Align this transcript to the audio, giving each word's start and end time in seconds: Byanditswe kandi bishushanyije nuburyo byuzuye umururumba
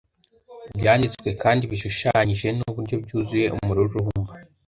Byanditswe 0.79 1.29
kandi 1.43 1.63
bishushanyije 1.71 2.47
nuburyo 2.57 2.95
byuzuye 3.03 3.45
umururumba 3.57 4.31